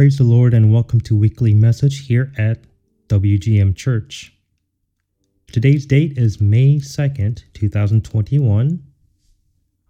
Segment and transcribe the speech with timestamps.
[0.00, 2.64] Praise the Lord and welcome to weekly message here at
[3.08, 4.32] WGM Church.
[5.52, 8.82] Today's date is May 2nd, 2021.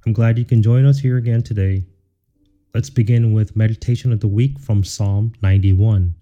[0.04, 1.84] I'm glad you can join us here again today.
[2.74, 6.16] Let's begin with meditation of the week from Psalm 91.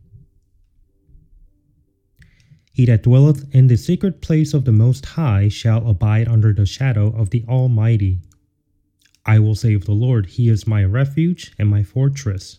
[2.70, 6.66] He that dwelleth in the secret place of the Most High shall abide under the
[6.66, 8.18] shadow of the Almighty.
[9.24, 12.58] I will say of the Lord, He is my refuge and my fortress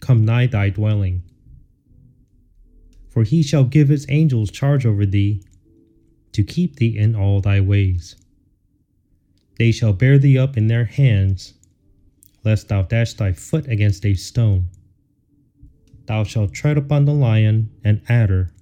[0.00, 1.22] come nigh thy dwelling.
[3.08, 5.42] For he shall give his angels charge over thee,
[6.32, 8.16] to keep thee in all thy ways.
[9.58, 11.54] They shall bear thee up in their hands,
[12.44, 14.68] lest thou dash thy foot against a stone.
[16.06, 18.52] Thou shalt tread upon the lion and adder.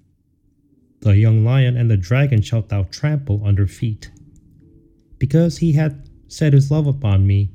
[1.01, 4.11] The young lion and the dragon shalt thou trample under feet.
[5.19, 5.95] Because he hath
[6.29, 7.51] set his love upon me,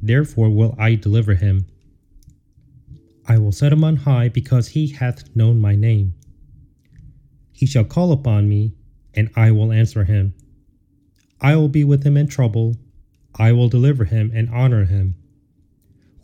[0.00, 1.66] therefore will I deliver him.
[3.28, 6.14] I will set him on high because he hath known my name.
[7.52, 8.72] He shall call upon me,
[9.12, 10.32] and I will answer him.
[11.38, 12.76] I will be with him in trouble.
[13.38, 15.14] I will deliver him and honor him.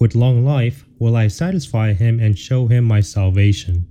[0.01, 3.87] With long life will I satisfy him and show him my salvation.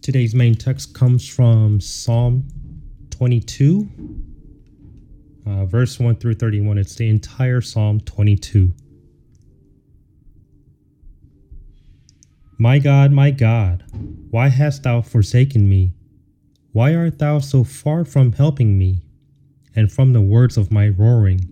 [0.00, 2.46] Today's main text comes from Psalm
[3.10, 3.88] 22,
[5.46, 6.78] uh, verse 1 through 31.
[6.78, 8.72] It's the entire Psalm 22.
[12.56, 13.84] My God, my God,
[14.30, 15.92] why hast thou forsaken me?
[16.72, 19.02] Why art thou so far from helping me,
[19.76, 21.48] and from the words of my roaring?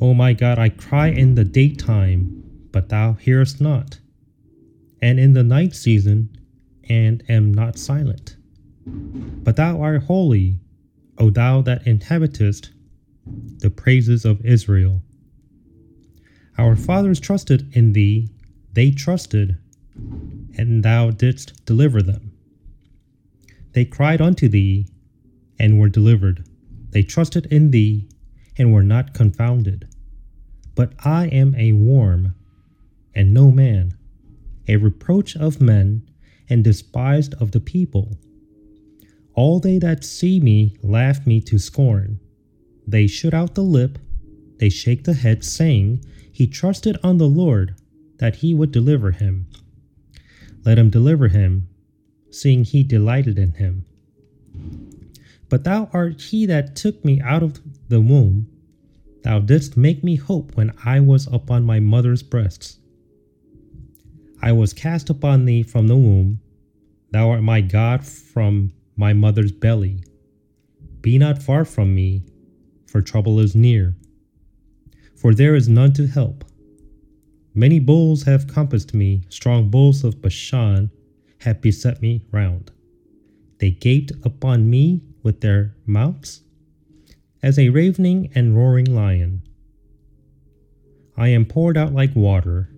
[0.00, 2.42] O my God, I cry in the daytime,
[2.72, 4.00] but thou hearest not,
[5.00, 6.36] and in the night season,
[6.88, 8.36] and am not silent.
[8.86, 10.58] But thou art holy,
[11.22, 12.72] O thou that inhabitest
[13.58, 15.02] the praises of Israel.
[16.58, 18.28] Our fathers trusted in thee,
[18.72, 19.56] they trusted,
[20.58, 22.32] and thou didst deliver them.
[23.70, 24.88] They cried unto thee,
[25.60, 26.44] and were delivered.
[26.90, 28.08] They trusted in thee,
[28.58, 29.86] and were not confounded.
[30.74, 32.34] But I am a worm,
[33.14, 33.96] and no man,
[34.66, 36.02] a reproach of men,
[36.48, 38.18] and despised of the people.
[39.34, 42.20] All they that see me laugh me to scorn.
[42.86, 43.98] They shoot out the lip,
[44.58, 47.74] they shake the head, saying, He trusted on the Lord,
[48.18, 49.46] that he would deliver him.
[50.64, 51.68] Let him deliver him,
[52.30, 53.84] seeing he delighted in him.
[55.48, 58.48] But thou art he that took me out of the womb.
[59.22, 62.78] Thou didst make me hope when I was upon my mother's breasts.
[64.40, 66.40] I was cast upon thee from the womb.
[67.10, 70.04] Thou art my God from my mother's belly.
[71.00, 72.24] Be not far from me,
[72.86, 73.96] for trouble is near.
[75.16, 76.44] For there is none to help.
[77.54, 80.90] Many bulls have compassed me, strong bulls of Bashan
[81.40, 82.70] have beset me round.
[83.58, 86.42] They gaped upon me with their mouths,
[87.42, 89.42] as a ravening and roaring lion.
[91.16, 92.70] I am poured out like water,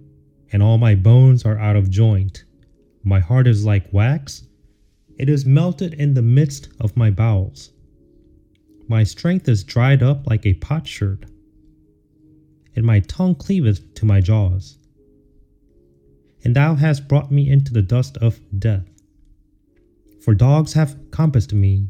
[0.53, 2.45] and all my bones are out of joint.
[3.03, 4.47] My heart is like wax,
[5.19, 7.71] it is melted in the midst of my bowels.
[8.89, 11.27] My strength is dried up like a potsherd,
[12.77, 14.79] and my tongue cleaveth to my jaws.
[16.45, 18.87] And thou hast brought me into the dust of death.
[20.23, 21.89] For dogs have compassed me,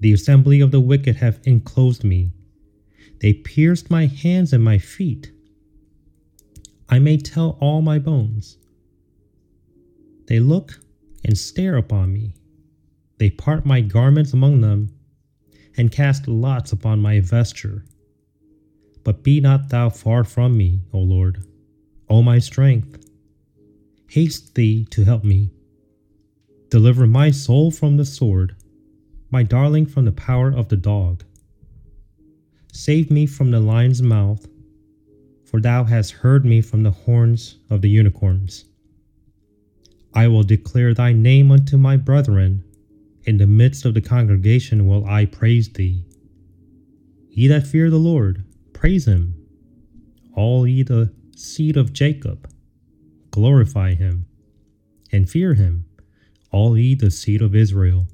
[0.00, 2.32] the assembly of the wicked have enclosed me.
[3.20, 5.32] They pierced my hands and my feet.
[6.88, 8.58] I may tell all my bones.
[10.26, 10.78] They look
[11.24, 12.34] and stare upon me.
[13.18, 14.94] They part my garments among them,
[15.76, 17.84] and cast lots upon my vesture.
[19.04, 21.44] But be not thou far from me, O Lord,
[22.08, 23.04] O my strength.
[24.08, 25.50] Haste thee to help me.
[26.70, 28.54] Deliver my soul from the sword,
[29.30, 31.24] my darling from the power of the dog.
[32.72, 34.46] Save me from the lion's mouth,
[35.44, 38.66] for thou hast heard me from the horns of the unicorns.
[40.14, 42.64] I will declare thy name unto my brethren.
[43.24, 46.04] In the midst of the congregation will I praise thee.
[47.30, 49.34] Ye that fear the Lord, praise him.
[50.34, 52.50] All ye the seed of Jacob,
[53.30, 54.26] glorify him.
[55.12, 55.84] And fear him,
[56.50, 58.06] all ye the seed of Israel.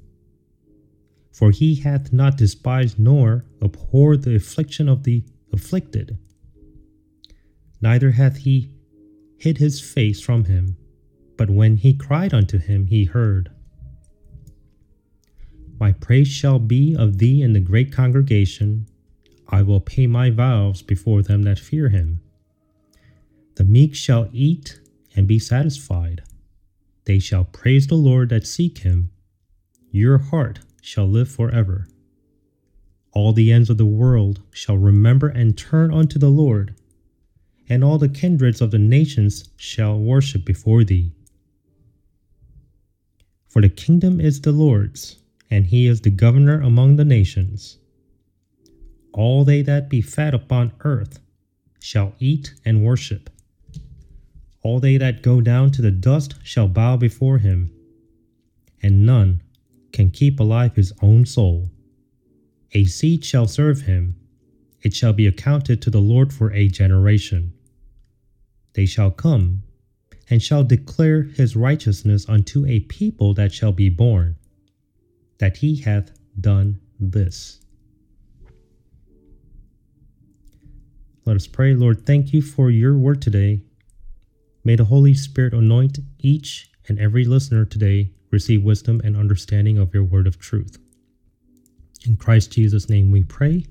[1.31, 6.17] For he hath not despised nor abhorred the affliction of the afflicted,
[7.81, 8.71] neither hath he
[9.37, 10.77] hid his face from him
[11.37, 13.51] but when he cried unto him, he heard.
[15.79, 18.87] My praise shall be of thee in the great congregation.
[19.49, 22.21] I will pay my vows before them that fear him.
[23.55, 24.79] The meek shall eat
[25.15, 26.23] and be satisfied.
[27.05, 29.11] They shall praise the Lord that seek him.
[29.91, 31.87] Your heart shall live forever.
[33.13, 36.75] All the ends of the world shall remember and turn unto the Lord,
[37.69, 41.11] and all the kindreds of the nations shall worship before thee.
[43.47, 45.17] For the kingdom is the Lord's,
[45.49, 47.77] and he is the governor among the nations.
[49.13, 51.19] All they that be fat upon earth
[51.79, 53.29] shall eat and worship.
[54.61, 57.71] All they that go down to the dust shall bow before him,
[58.81, 59.41] and none
[59.91, 61.69] can keep alive his own soul.
[62.73, 64.15] A seed shall serve him,
[64.81, 67.53] it shall be accounted to the Lord for a generation.
[68.73, 69.63] They shall come
[70.29, 74.35] and shall declare his righteousness unto a people that shall be born,
[75.37, 77.59] that he hath done this.
[81.25, 83.61] Let us pray, Lord, thank you for your word today.
[84.63, 89.93] May the Holy Spirit anoint each and every listener today receive wisdom and understanding of
[89.93, 90.77] your word of truth.
[92.05, 93.65] In Christ Jesus' name we pray.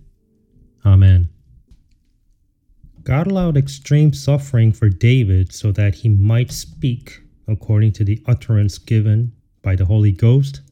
[0.84, 1.28] Amen.
[3.04, 8.78] God allowed extreme suffering for David so that he might speak, according to the utterance
[8.78, 9.32] given
[9.62, 10.62] by the Holy Ghost,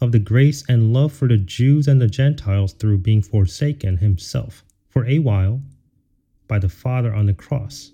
[0.00, 4.64] of the grace and love for the Jews and the Gentiles through being forsaken himself
[4.88, 5.62] for a while
[6.48, 7.92] by the Father on the cross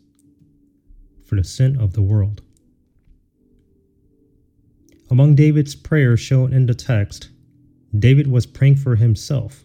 [1.25, 2.43] for the sin of the world.
[5.11, 7.31] Among David's prayers shown in the text,
[7.99, 9.65] David was praying for himself,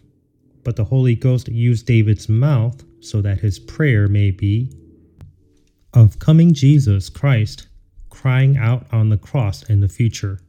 [0.62, 4.70] but the Holy Ghost used David's mouth so that his prayer may be
[5.94, 7.68] of coming Jesus Christ
[8.10, 10.40] crying out on the cross in the future.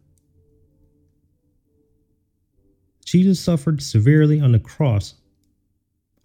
[3.09, 5.15] Jesus suffered severely on the cross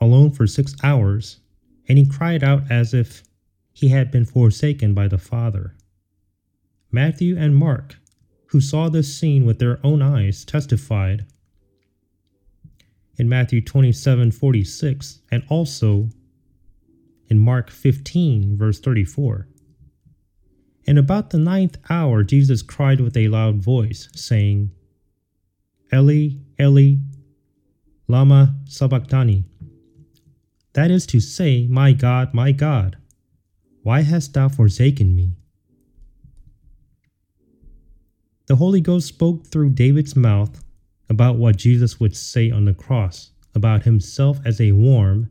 [0.03, 1.39] alone for six hours,
[1.89, 3.23] and he cried out as if
[3.73, 5.75] he had been forsaken by the Father.
[6.93, 7.97] Matthew and Mark,
[8.49, 11.25] who saw this scene with their own eyes, testified
[13.17, 16.11] in Matthew 27 46, and also
[17.29, 19.49] in Mark 15, verse 34.
[20.87, 24.71] And about the ninth hour, Jesus cried with a loud voice, saying,
[25.91, 26.97] Eli, Eli,
[28.07, 29.45] Lama Sabachthani.
[30.75, 32.97] That is to say, My God, my God,
[33.83, 35.33] why hast thou forsaken me?
[38.47, 40.63] The Holy Ghost spoke through David's mouth
[41.09, 45.31] about what Jesus would say on the cross about himself as a worm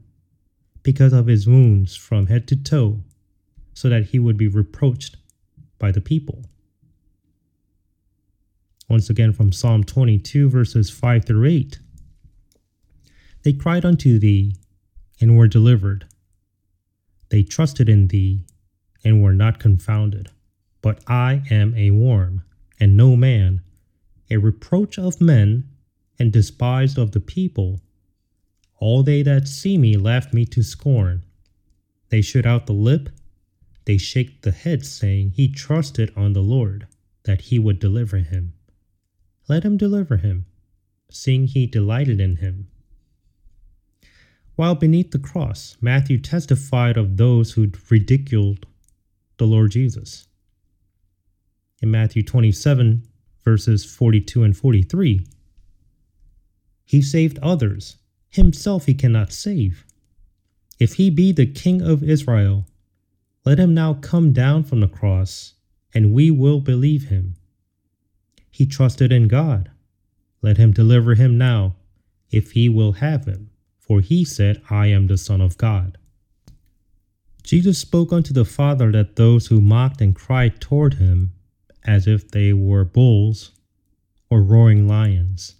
[0.81, 3.01] because of his wounds from head to toe,
[3.73, 5.17] so that he would be reproached
[5.79, 6.43] by the people.
[8.93, 11.79] Once again from Psalm 22, verses 5 through 8.
[13.41, 14.55] They cried unto thee
[15.19, 16.05] and were delivered.
[17.29, 18.45] They trusted in thee
[19.03, 20.29] and were not confounded.
[20.83, 22.43] But I am a worm,
[22.79, 23.61] and no man,
[24.29, 25.67] a reproach of men,
[26.19, 27.81] and despised of the people.
[28.77, 31.23] All they that see me laugh me to scorn.
[32.09, 33.09] They shoot out the lip,
[33.85, 36.85] they shake the head, saying, He trusted on the Lord,
[37.23, 38.53] that he would deliver him.
[39.47, 40.45] Let him deliver him,
[41.09, 42.67] seeing he delighted in him.
[44.55, 48.65] While beneath the cross, Matthew testified of those who ridiculed
[49.37, 50.27] the Lord Jesus.
[51.81, 53.03] In Matthew 27,
[53.43, 55.25] verses 42 and 43,
[56.85, 57.97] he saved others,
[58.29, 59.85] himself he cannot save.
[60.79, 62.65] If he be the King of Israel,
[63.45, 65.55] let him now come down from the cross,
[65.93, 67.35] and we will believe him.
[68.53, 69.71] He trusted in God.
[70.43, 71.75] Let him deliver him now,
[72.29, 75.97] if he will have him, for he said, I am the Son of God.
[77.41, 81.31] Jesus spoke unto the Father that those who mocked and cried toward him
[81.83, 83.53] as if they were bulls
[84.29, 85.55] or roaring lions.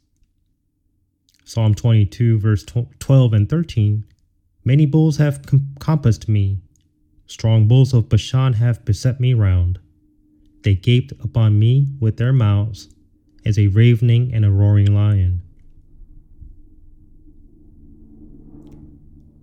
[1.43, 2.63] Psalm 22, verse
[2.99, 4.05] 12 and 13
[4.63, 5.41] Many bulls have
[5.79, 6.59] compassed me,
[7.25, 9.79] strong bulls of Bashan have beset me round.
[10.63, 12.89] They gaped upon me with their mouths
[13.45, 15.41] as a ravening and a roaring lion.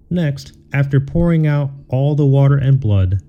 [0.08, 3.22] Next, after pouring out all the water and blood,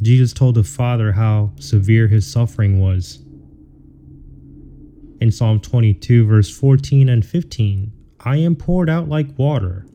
[0.00, 3.18] Jesus told the Father how severe his suffering was.
[5.20, 9.86] In Psalm 22, verse 14 and 15, I am poured out like water,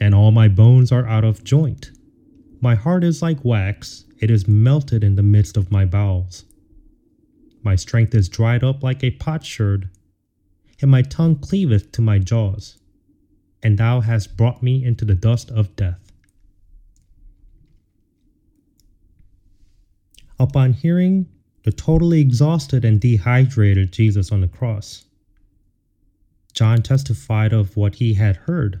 [0.00, 1.90] and all my bones are out of joint.
[2.62, 6.44] My heart is like wax, it is melted in the midst of my bowels.
[7.62, 9.90] My strength is dried up like a potsherd,
[10.80, 12.78] and my tongue cleaveth to my jaws
[13.66, 16.12] and thou hast brought me into the dust of death.
[20.38, 21.26] Upon hearing
[21.64, 25.06] the totally exhausted and dehydrated Jesus on the cross,
[26.52, 28.80] John testified of what he had heard.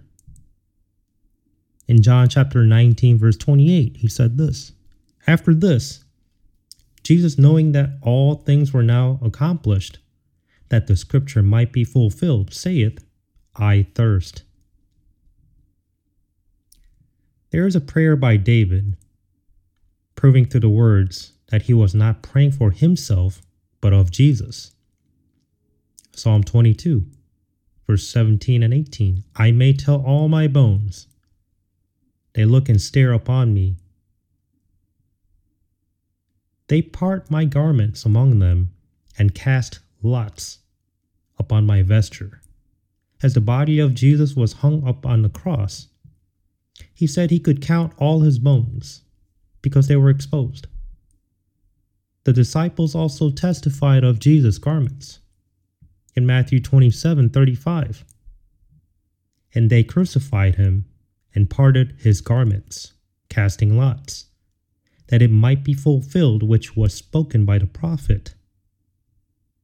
[1.88, 4.70] In John chapter 19, verse 28, he said this
[5.26, 6.04] After this,
[7.02, 9.98] Jesus, knowing that all things were now accomplished,
[10.68, 13.04] that the scripture might be fulfilled, saith,
[13.54, 14.42] I thirst.
[17.50, 18.96] There is a prayer by David,
[20.14, 23.42] proving through the words that he was not praying for himself,
[23.80, 24.72] but of Jesus.
[26.12, 27.06] Psalm 22,
[27.86, 31.06] verse 17 and 18 I may tell all my bones.
[32.32, 33.76] They look and stare upon me.
[36.68, 38.72] They part my garments among them
[39.18, 40.58] and cast lots
[41.38, 42.40] upon my vesture.
[43.22, 45.88] As the body of Jesus was hung up on the cross,
[46.92, 49.02] he said he could count all his bones
[49.62, 50.66] because they were exposed.
[52.24, 55.20] The disciples also testified of Jesus' garments
[56.14, 58.04] in Matthew 27 35.
[59.54, 60.86] And they crucified him
[61.34, 62.94] and parted his garments,
[63.28, 64.26] casting lots,
[65.08, 68.34] that it might be fulfilled which was spoken by the prophet.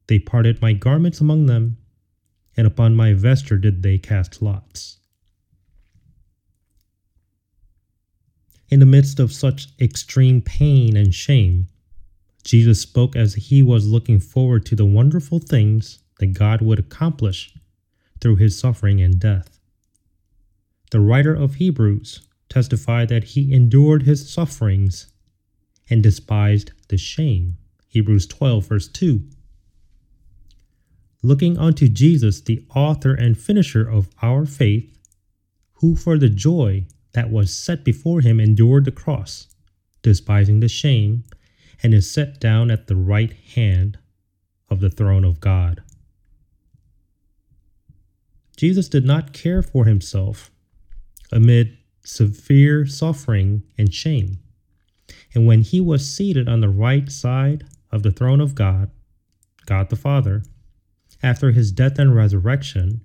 [0.07, 1.79] They parted my garments among them,
[2.57, 4.99] and upon my vesture did they cast lots.
[8.69, 11.69] In the midst of such extreme pain and shame,
[12.43, 17.55] Jesus spoke as he was looking forward to the wonderful things that God would accomplish
[18.21, 19.59] through his suffering and death.
[20.91, 25.12] The writer of Hebrews testified that he endured his sufferings
[25.93, 27.59] and despised the shame.
[27.89, 29.23] Hebrews 12, verse 2.
[31.23, 34.99] Looking unto Jesus, the author and finisher of our faith,
[35.75, 39.49] who for the joy that was set before him endured the cross,
[40.01, 41.25] despising the shame,
[41.83, 43.99] and is set down at the right hand
[44.71, 45.83] of the throne of God.
[48.57, 50.51] Jesus did not care for himself
[51.31, 54.39] amid severe suffering and shame.
[55.35, 58.91] And when he was seated on the right side of the throne of God,
[59.67, 60.43] God the Father,
[61.23, 63.01] after his death and resurrection,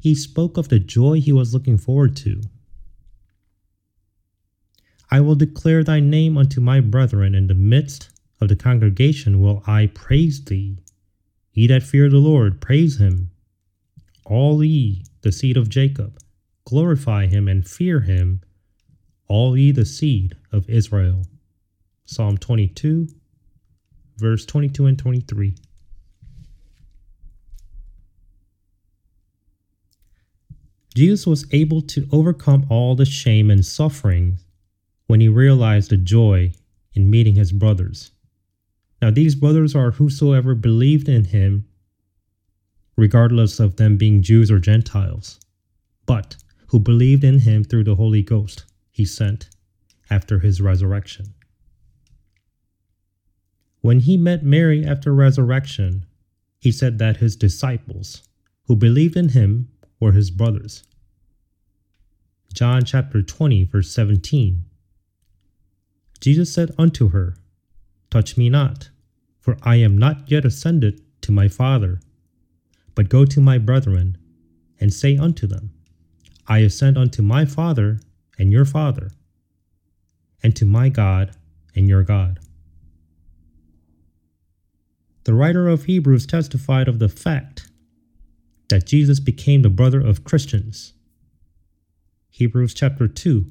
[0.00, 2.42] he spoke of the joy he was looking forward to
[5.14, 8.10] I will declare thy name unto my brethren in the midst
[8.40, 10.78] of the congregation will I praise thee.
[11.52, 13.30] Ye that fear the Lord, praise him.
[14.24, 16.18] All ye, the seed of Jacob,
[16.64, 18.40] glorify him and fear him,
[19.28, 21.22] all ye the seed of Israel.
[22.06, 23.08] Psalm 22,
[24.18, 25.54] verse 22 and 23.
[30.94, 34.38] Jesus was able to overcome all the shame and suffering
[35.06, 36.52] when he realized the joy
[36.92, 38.12] in meeting his brothers.
[39.02, 41.66] Now, these brothers are whosoever believed in him,
[42.96, 45.40] regardless of them being Jews or Gentiles,
[46.06, 46.36] but
[46.68, 49.48] who believed in him through the Holy Ghost he sent
[50.10, 51.33] after his resurrection.
[53.84, 56.06] When he met Mary after resurrection,
[56.58, 58.22] he said that his disciples,
[58.62, 59.68] who believed in him,
[60.00, 60.84] were his brothers.
[62.54, 64.64] John chapter 20, verse 17
[66.18, 67.36] Jesus said unto her,
[68.08, 68.88] Touch me not,
[69.38, 72.00] for I am not yet ascended to my Father,
[72.94, 74.16] but go to my brethren,
[74.80, 75.74] and say unto them,
[76.46, 78.00] I ascend unto my Father
[78.38, 79.10] and your Father,
[80.42, 81.36] and to my God
[81.76, 82.40] and your God.
[85.24, 87.70] The writer of Hebrews testified of the fact
[88.68, 90.92] that Jesus became the brother of Christians.
[92.28, 93.46] Hebrews chapter 2,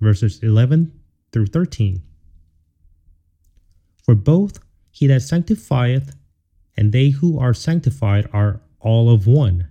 [0.00, 0.92] verses 11
[1.30, 2.02] through 13.
[4.04, 4.58] For both
[4.90, 6.16] he that sanctifieth
[6.76, 9.68] and they who are sanctified are all of one.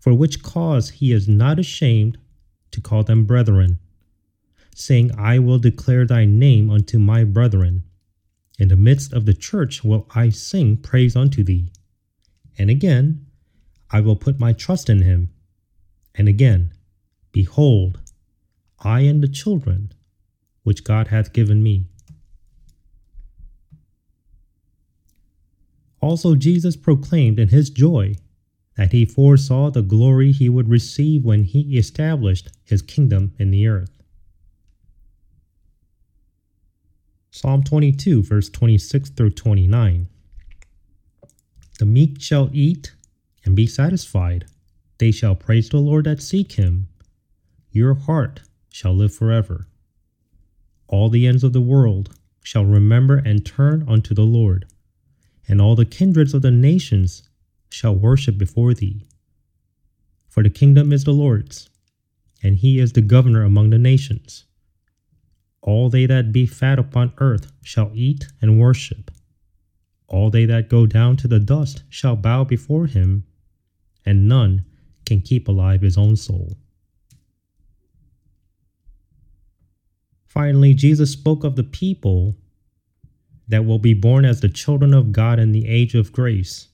[0.00, 2.16] For which cause he is not ashamed
[2.70, 3.78] to call them brethren,
[4.74, 7.84] saying, I will declare thy name unto my brethren.
[8.58, 11.72] In the midst of the church will I sing praise unto thee.
[12.58, 13.26] And again,
[13.90, 15.30] I will put my trust in him.
[16.14, 16.72] And again,
[17.32, 17.98] Behold,
[18.80, 19.92] I and the children
[20.62, 21.86] which God hath given me.
[26.00, 28.16] Also, Jesus proclaimed in his joy
[28.76, 33.66] that he foresaw the glory he would receive when he established his kingdom in the
[33.66, 34.01] earth.
[37.34, 40.06] Psalm 22, verse 26 through 29.
[41.78, 42.94] The meek shall eat
[43.46, 44.44] and be satisfied.
[44.98, 46.88] They shall praise the Lord that seek him.
[47.70, 49.66] Your heart shall live forever.
[50.88, 54.66] All the ends of the world shall remember and turn unto the Lord,
[55.48, 57.22] and all the kindreds of the nations
[57.70, 59.06] shall worship before thee.
[60.28, 61.70] For the kingdom is the Lord's,
[62.42, 64.44] and he is the governor among the nations.
[65.62, 69.10] All they that be fat upon earth shall eat and worship.
[70.08, 73.24] All they that go down to the dust shall bow before him,
[74.04, 74.64] and none
[75.06, 76.56] can keep alive his own soul.
[80.26, 82.36] Finally, Jesus spoke of the people
[83.48, 86.68] that will be born as the children of God in the age of grace.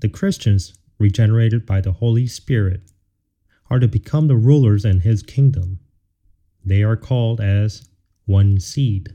[0.00, 2.82] The Christians, regenerated by the Holy Spirit,
[3.70, 5.78] are to become the rulers in his kingdom.
[6.64, 7.88] They are called as
[8.24, 9.12] one seed.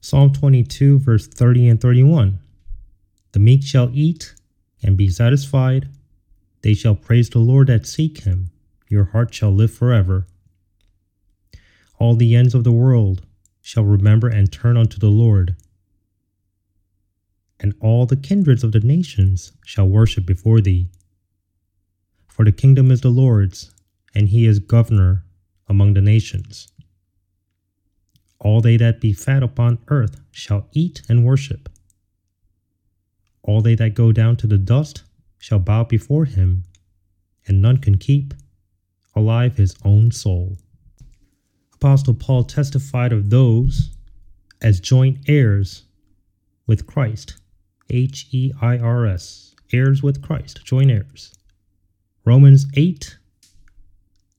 [0.00, 2.38] Psalm 22, verse 30 and 31.
[3.32, 4.34] The meek shall eat
[4.82, 5.88] and be satisfied.
[6.62, 8.50] They shall praise the Lord that seek him.
[8.88, 10.26] Your heart shall live forever.
[11.98, 13.26] All the ends of the world
[13.60, 15.56] shall remember and turn unto the Lord.
[17.58, 20.88] And all the kindreds of the nations shall worship before thee.
[22.26, 23.70] For the kingdom is the Lord's,
[24.14, 25.24] and he is governor
[25.70, 26.68] among the nations.
[28.40, 31.68] All they that be fat upon earth shall eat and worship.
[33.42, 35.04] All they that go down to the dust
[35.38, 36.64] shall bow before him,
[37.46, 38.34] and none can keep
[39.14, 40.58] alive his own soul.
[41.74, 43.90] Apostle Paul testified of those
[44.60, 45.84] as joint heirs
[46.66, 47.36] with Christ.
[47.88, 49.54] H E I R S.
[49.72, 51.32] Heirs with Christ, joint heirs.
[52.24, 53.18] Romans 8,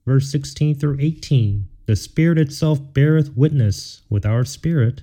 [0.06, 1.68] verse 16 through 18.
[1.86, 5.02] The Spirit itself beareth witness with our spirit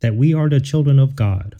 [0.00, 1.56] that we are the children of God.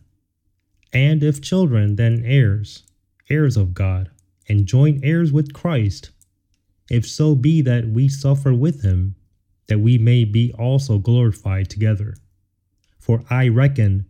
[0.92, 2.84] And if children, then heirs,
[3.28, 4.10] heirs of God,
[4.48, 6.10] and joint heirs with Christ,
[6.90, 9.16] if so be that we suffer with him
[9.66, 12.14] that we may be also glorified together.
[12.98, 14.06] For I reckon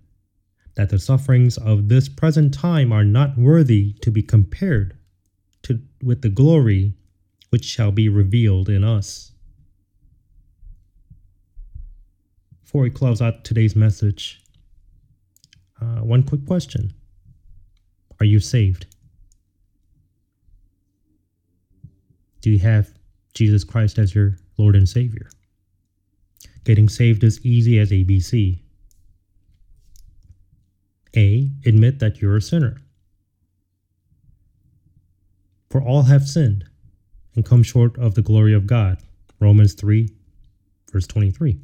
[0.74, 4.96] that the sufferings of this present time are not worthy to be compared
[5.62, 6.92] to, with the glory
[7.50, 9.32] which shall be revealed in us.
[12.64, 14.42] Before we close out today's message,
[15.80, 16.92] uh, one quick question
[18.20, 18.86] Are you saved?
[22.40, 22.90] Do you have
[23.34, 25.28] Jesus Christ as your Lord and Savior?
[26.64, 28.58] Getting saved is easy as ABC.
[31.16, 31.50] A.
[31.64, 32.76] Admit that you're a sinner.
[35.70, 36.64] For all have sinned
[37.36, 38.98] and come short of the glory of God.
[39.38, 40.08] Romans 3,
[40.90, 41.58] verse 23.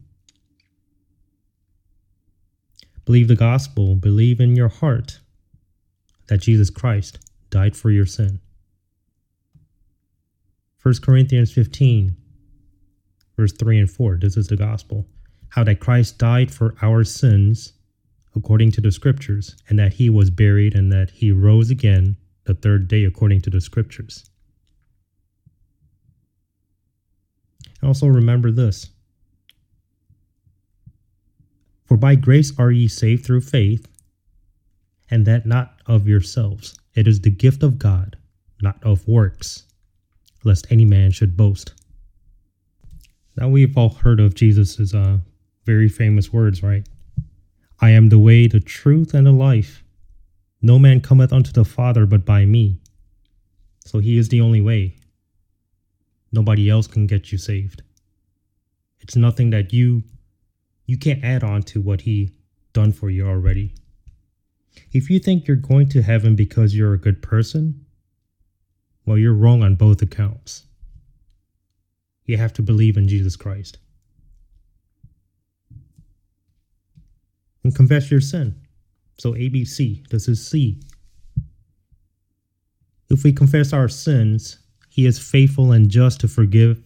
[3.05, 5.19] Believe the gospel, believe in your heart
[6.29, 7.19] that Jesus Christ
[7.51, 8.41] died for your sin.
[10.83, 12.17] 1 Corinthians 15,
[13.37, 14.19] verse 3 and 4.
[14.21, 15.07] This is the gospel.
[15.49, 17.73] How that Christ died for our sins
[18.35, 22.55] according to the scriptures, and that he was buried, and that he rose again the
[22.55, 24.31] third day according to the scriptures.
[27.83, 28.91] Also remember this
[31.85, 33.87] For by grace are ye saved through faith,
[35.11, 36.75] and that not of yourselves.
[36.95, 38.17] It is the gift of God,
[38.61, 39.65] not of works,
[40.45, 41.73] lest any man should boast.
[43.37, 45.19] Now we've all heard of Jesus' uh,
[45.65, 46.87] very famous words, right?
[47.81, 49.83] I am the way, the truth, and the life.
[50.61, 52.79] No man cometh unto the Father but by me.
[53.85, 54.97] So he is the only way.
[56.33, 57.83] Nobody else can get you saved.
[59.01, 60.03] It's nothing that you
[60.87, 62.35] you can't add on to what he
[62.73, 63.75] done for you already.
[64.93, 67.85] If you think you're going to heaven because you're a good person,
[69.07, 70.65] well, you're wrong on both accounts.
[72.25, 73.79] You have to believe in Jesus Christ.
[77.65, 78.57] And confess your sin.
[79.19, 80.81] So, ABC, this is C.
[83.11, 84.59] If we confess our sins,
[84.93, 86.83] he is faithful and just to forgive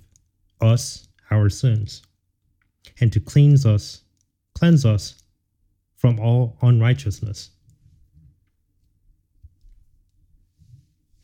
[0.61, 2.03] us our sins
[3.01, 4.03] and to cleanse us,
[4.55, 5.25] cleanse us
[5.97, 7.51] from all unrighteousness.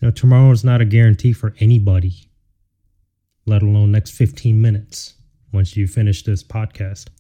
[0.01, 2.29] You know, tomorrow is not a guarantee for anybody,
[3.47, 5.15] let alone next 15 minutes
[5.53, 7.11] once you finish this podcast.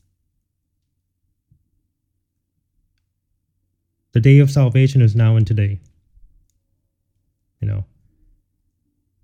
[4.10, 5.78] The day of salvation is now and today.
[7.60, 7.84] You know,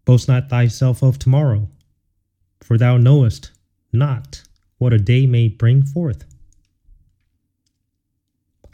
[0.08, 1.68] boast not thyself of tomorrow,
[2.62, 3.50] for thou knowest
[3.92, 4.42] not
[4.78, 6.24] what a day may bring forth.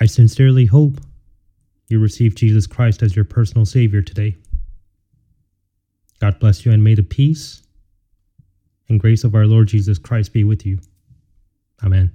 [0.00, 1.00] I sincerely hope
[1.88, 4.36] you receive Jesus Christ as your personal Savior today.
[6.20, 7.62] God bless you, and may the peace
[8.88, 10.78] and grace of our Lord Jesus Christ be with you.
[11.82, 12.12] Amen.